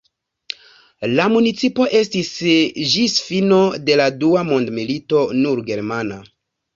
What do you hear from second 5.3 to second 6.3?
nur germana.